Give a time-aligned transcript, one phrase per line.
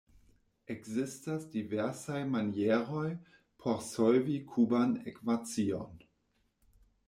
[0.75, 3.05] Ekzistas diversaj manieroj
[3.65, 6.05] por solvi kuban ekvacion.